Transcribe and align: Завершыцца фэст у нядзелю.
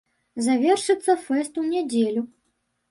Завершыцца 0.45 1.17
фэст 1.29 1.53
у 1.63 1.69
нядзелю. 1.77 2.27